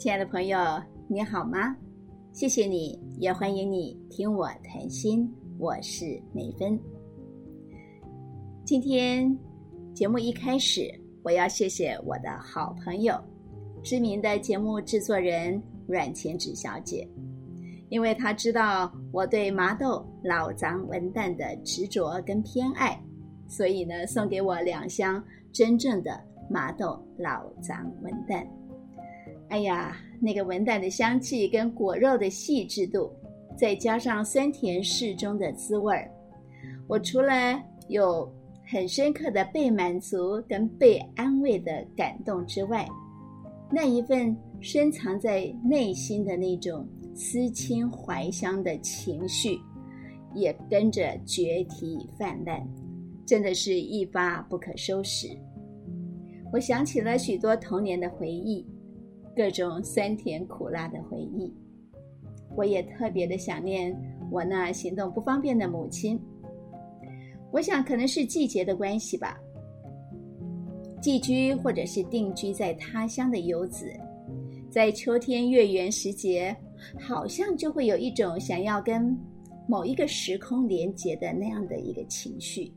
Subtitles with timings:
[0.00, 0.58] 亲爱的朋友，
[1.08, 1.76] 你好吗？
[2.32, 5.30] 谢谢你，也欢迎你听我谈心。
[5.58, 6.80] 我是美芬。
[8.64, 9.38] 今天
[9.92, 10.90] 节目一开始，
[11.22, 13.14] 我要谢谢我的好朋友，
[13.82, 17.06] 知名的节目制作人阮前芷小姐，
[17.90, 22.98] 因为她知道我对麻豆老脏文旦的执着跟偏爱，
[23.46, 25.22] 所以呢，送给我两箱
[25.52, 28.46] 真正的麻豆老脏文旦。
[29.50, 33.10] 哎呀，那个文旦的香气跟果肉的细致度，
[33.58, 36.08] 再加上酸甜适中的滋味儿，
[36.86, 38.32] 我除了有
[38.64, 42.88] 很深刻的被满足跟被安慰的感动之外，
[43.72, 49.58] 那一份深藏在内心的那种思亲怀乡的情绪，
[50.32, 52.64] 也跟着决堤泛滥，
[53.26, 55.26] 真的是一发不可收拾。
[56.52, 58.64] 我想起了许多童年的回忆。
[59.36, 61.52] 各种酸甜苦辣的回忆，
[62.56, 63.96] 我也特别的想念
[64.30, 66.20] 我那行动不方便的母亲。
[67.52, 69.38] 我想可能是季节的关系吧，
[71.00, 73.92] 寄居或者是定居在他乡的游子，
[74.70, 76.54] 在秋天月圆时节，
[76.98, 79.16] 好像就会有一种想要跟
[79.66, 82.72] 某一个时空连结的那样的一个情绪。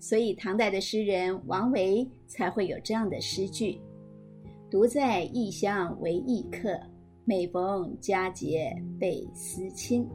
[0.00, 3.80] 所以唐代的诗人王维才会有这样的诗句。
[4.70, 6.78] 独在异乡为异客，
[7.24, 10.06] 每逢佳节倍思亲。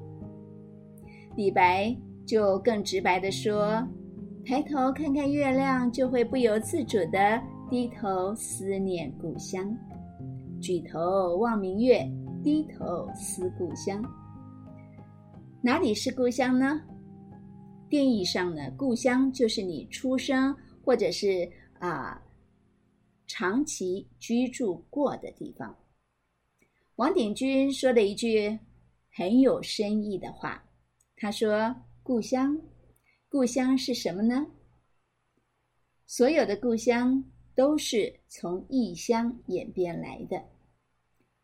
[1.36, 3.84] 李白就更直白的说
[4.46, 9.76] ：“抬头看看月亮，就会不由自主的低头思念故乡；
[10.62, 12.08] 举头望明月，
[12.44, 14.04] 低头思故乡。
[15.64, 16.80] 哪里是故乡呢？
[17.90, 22.22] 定义上呢，故乡就是你出生或者是啊。”
[23.28, 25.76] 长期居住过的地方，
[26.96, 28.60] 王鼎钧说了一句
[29.12, 30.64] 很有深意的话。
[31.16, 32.60] 他说：“故乡，
[33.30, 34.46] 故乡是什么呢？
[36.06, 37.24] 所有的故乡
[37.56, 40.44] 都是从异乡演变来的，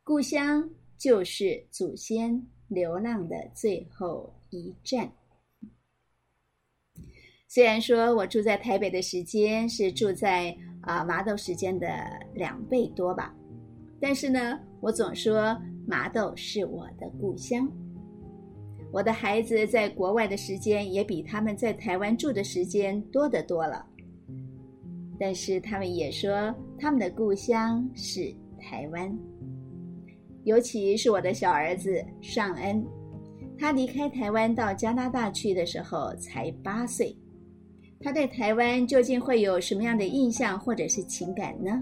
[0.03, 5.11] 故乡就是祖先流浪的最后一站。”
[7.47, 10.55] 虽然说我住在台北的时间是住在
[10.89, 11.87] 啊麻豆时间的
[12.33, 13.31] 两倍多吧，
[14.01, 15.55] 但是呢，我总说
[15.85, 17.71] 麻豆是我的故乡。
[18.91, 23.85] 我的孩子在国外的时间也比他们在台湾住的时间多得多了，
[25.19, 29.15] 但是他们也说他们的故乡是台湾。
[30.43, 32.83] 尤其是我的小儿子尚恩，
[33.59, 37.15] 他离开台湾到加拿大去的时候才八岁。
[38.01, 41.81] 他对台湾究竟会有什么样的印象或者是情感呢？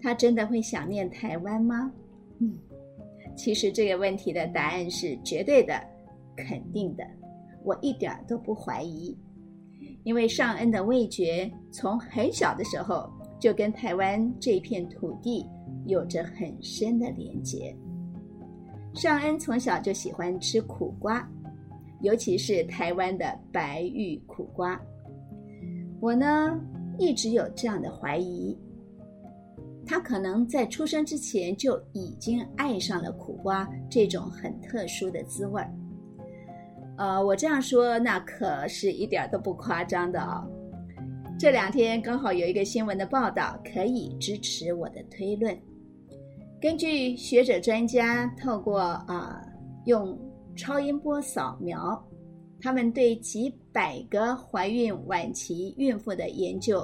[0.00, 1.92] 他真的会想念台湾吗？
[2.38, 2.56] 嗯，
[3.36, 5.78] 其实这个问题的答案是绝对的、
[6.36, 7.04] 肯定的，
[7.64, 9.16] 我一点都不怀疑。
[10.04, 15.44] 因为尚恩的味觉从很小的时候就跟台湾这片土地
[15.84, 17.76] 有着很深的连结。
[18.94, 21.28] 尚恩从小就喜欢吃苦瓜，
[22.00, 24.80] 尤其是台湾的白玉苦瓜。
[26.00, 26.58] 我呢，
[26.98, 28.58] 一直有这样的怀疑，
[29.84, 35.70] 他可能在出生之前就已经爱上了苦瓜这种很特殊的滋味儿。
[36.96, 40.48] 呃，我这样说那可是一点都不夸张的哦。
[41.38, 45.58] 这两天刚好有一个新闻的报道可以支持我的推论。
[46.60, 49.40] 根据学者专家透过啊
[49.84, 50.18] 用
[50.56, 52.02] 超音波扫描。
[52.62, 56.80] 他们对几百个怀孕晚期孕妇的研究，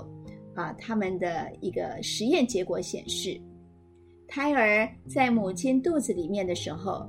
[0.54, 3.40] 啊，他们的一个实验结果显示，
[4.28, 7.04] 胎儿在母亲肚子里面的时候，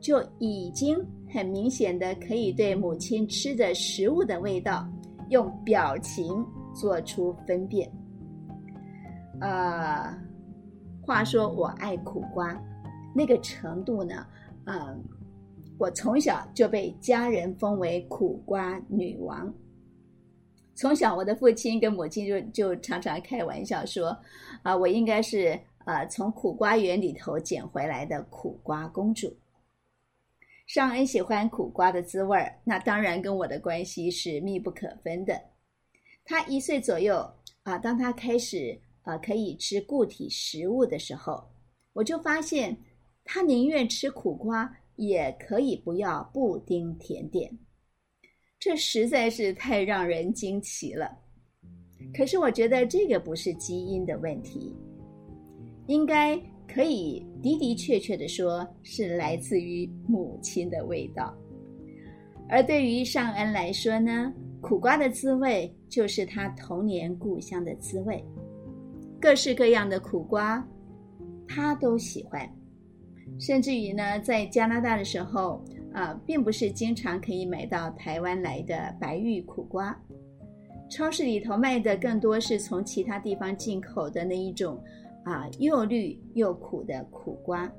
[0.00, 0.98] 就已经
[1.30, 4.88] 很明显的可以对母亲吃的食物的味道
[5.30, 6.44] 用表情
[6.74, 7.88] 做出分辨。
[9.40, 10.12] 呃，
[11.00, 12.60] 话说我爱苦瓜，
[13.14, 14.26] 那个程度呢，
[14.64, 15.04] 嗯。
[15.82, 19.52] 我从小就被家人封为苦瓜女王。
[20.76, 24.16] 从小，我的父亲跟母亲就就常常开玩笑说
[24.62, 29.36] ：“啊，我应该是啊从苦瓜园里头捡回来的苦瓜公主。”
[30.68, 35.36] 尚恩喜欢苦瓜的滋味儿，那当然跟我的关系是密不可分的。
[36.24, 37.28] 他一岁左右
[37.64, 41.42] 啊，当他开始啊可以吃固体食物的时候，
[41.92, 42.76] 我就发现
[43.24, 44.72] 他宁愿吃苦瓜。
[45.06, 47.50] 也可以不要布丁甜点，
[48.58, 51.10] 这实在是太让人惊奇了。
[52.14, 54.76] 可是我觉得这个不是基因的问题，
[55.88, 56.38] 应该
[56.68, 61.36] 可以的的确确的说是来自于母亲的味道。
[62.48, 68.24] 而对于尚恩来说呢，苦瓜的滋味就是他童年故乡的滋味，
[69.20, 70.64] 各式各样的苦瓜，
[71.48, 72.48] 他都喜欢。
[73.38, 79.96] 甚至于呢，在加拿大的时候，啊，并不是经常可以买到台湾来的白玉苦瓜，
[80.90, 84.82] 超市里头卖的更多是从其他地方进口的那一种，
[85.24, 87.70] 啊，又绿又苦的苦瓜。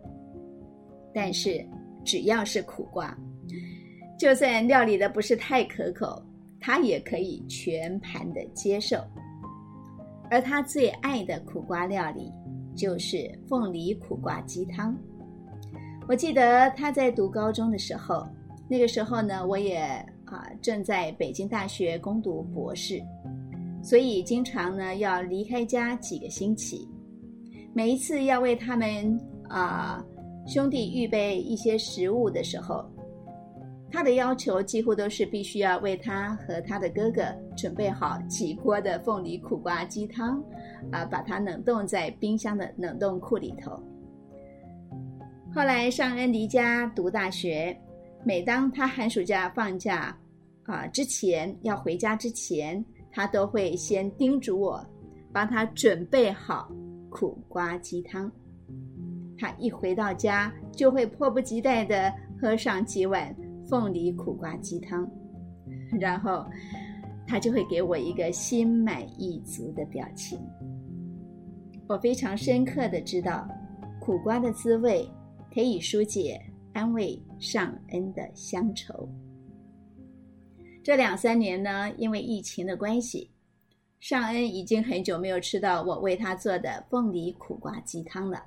[1.14, 1.64] 但是
[2.04, 3.16] 只要是苦瓜，
[4.18, 6.22] 就算料理的不是太可口，
[6.60, 8.98] 他也可以全盘的接受。
[10.32, 12.32] 而他最爱的苦瓜料理
[12.76, 14.98] 就是凤梨苦瓜鸡汤。
[16.06, 18.28] 我记得他在读高中的时候，
[18.68, 19.78] 那个时候呢，我也
[20.26, 23.02] 啊正在北京大学攻读博士，
[23.82, 26.88] 所以经常呢要离开家几个星期。
[27.74, 30.04] 每一次要为他们啊
[30.46, 32.86] 兄弟预备一些食物的时候，
[33.90, 37.24] 他的要求几乎都是必须要为他和他的哥哥
[37.56, 40.44] 准备好几锅的凤梨苦瓜鸡汤，
[40.92, 43.82] 啊，把它冷冻在冰箱的冷冻库里头。
[45.56, 47.78] 后来尚恩离家读大学，
[48.24, 50.18] 每当他寒暑假放假，
[50.64, 54.84] 啊之前要回家之前，他都会先叮嘱我，
[55.32, 56.72] 帮他准备好
[57.08, 58.32] 苦瓜鸡汤。
[59.38, 62.12] 他一回到家，就会迫不及待地
[62.42, 63.34] 喝上几碗
[63.70, 65.08] 凤梨苦瓜鸡汤，
[66.00, 66.44] 然后
[67.28, 70.40] 他就会给我一个心满意足的表情。
[71.88, 73.48] 我非常深刻的知道
[74.00, 75.08] 苦瓜的滋味。
[75.54, 76.42] 可以疏解、
[76.74, 79.08] 安慰尚恩的乡愁。
[80.84, 83.30] 这两三年呢，因为疫情的关系，
[84.00, 88.44] 尚恩已经很久没有吃到我为他做的凤梨苦瓜鸡汤了。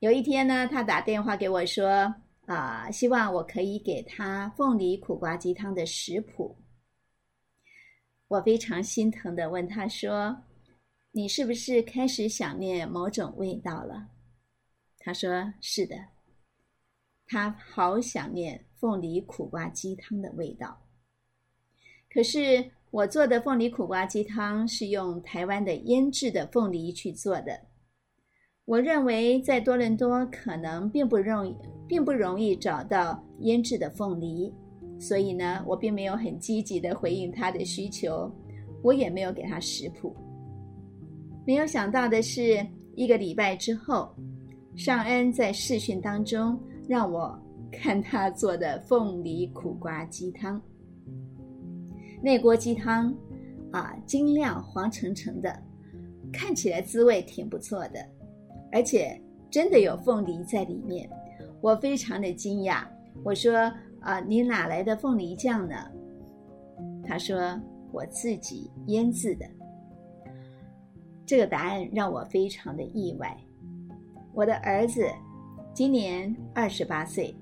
[0.00, 2.14] 有一天呢，他打电话给我说
[2.44, 6.54] ：“啊，希望我可以给他凤梨苦瓜鸡汤的食谱。”
[8.28, 10.36] 我非常心疼的问他说
[11.12, 14.08] ：“你是不是开始想念某种味道了？”
[15.06, 15.94] 他说：“是的，
[17.26, 20.80] 他好想念凤梨苦瓜鸡汤的味道。
[22.10, 27.60] 可是我做的凤梨苦瓜鸡汤是用台湾的腌制的凤梨去做的。
[28.64, 31.54] 我认为在多伦多可能并不容易，
[31.86, 34.50] 并不容易找到腌制的凤梨，
[34.98, 38.34] 所以呢，我并没有很积极的回应他的需求，
[38.82, 40.16] 我也没有给他食谱。
[41.46, 44.10] 没有想到的是，一个礼拜之后。”
[44.76, 47.38] 尚恩在视讯当中让我
[47.70, 50.60] 看他做的凤梨苦瓜鸡汤。
[52.22, 53.14] 那锅鸡汤
[53.70, 55.62] 啊，金亮黄澄澄的，
[56.32, 58.04] 看起来滋味挺不错的，
[58.72, 61.08] 而且真的有凤梨在里面。
[61.60, 62.84] 我非常的惊讶，
[63.22, 65.76] 我说：“啊，你哪来的凤梨酱呢？”
[67.06, 67.60] 他说
[67.92, 69.46] ：“我自己腌制的。”
[71.24, 73.36] 这个答案让我非常的意外。
[74.34, 75.06] 我的儿子
[75.72, 77.34] 今年二十八岁，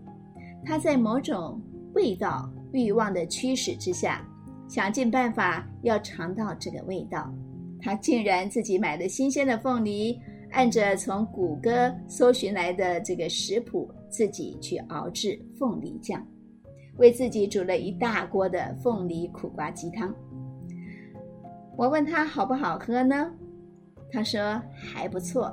[0.65, 1.59] 他在某种
[1.95, 4.23] 味道欲望的驱使之下，
[4.69, 7.33] 想尽办法要尝到这个味道。
[7.81, 16.25] 他竟然自己买了新鲜的凤梨，按着从谷歌搜寻来的这个食谱，自己去熬制凤梨酱，
[16.99, 20.15] 为自己煮了一大锅的凤梨苦瓜鸡汤。
[21.75, 23.33] 我问他好不好喝呢？
[24.11, 25.51] 他说还不错。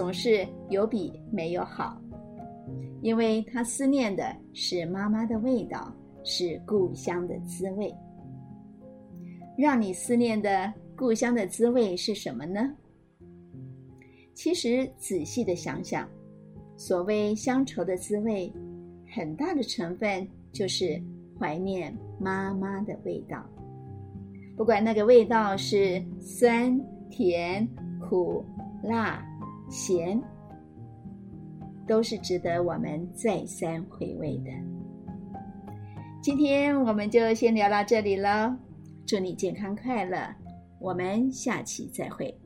[0.00, 2.00] 总是有比没有好，
[3.02, 7.94] 因为他思念的是妈妈的味道，是故乡的滋味。
[9.58, 12.74] 让你思念的故乡的滋味是什么呢？
[14.32, 16.08] 其实仔细的想想，
[16.78, 18.50] 所谓乡愁的滋味，
[19.14, 20.98] 很大的成分就是
[21.38, 23.44] 怀念妈妈的味道。
[24.56, 26.80] 不管那个味道是酸、
[27.10, 27.68] 甜、
[28.00, 28.42] 苦、
[28.82, 29.26] 辣。
[29.70, 30.20] 咸，
[31.86, 34.50] 都是值得我们再三回味的。
[36.20, 38.58] 今天我们就先聊到这里了，
[39.06, 40.34] 祝你健康快乐，
[40.80, 42.39] 我们下期再会。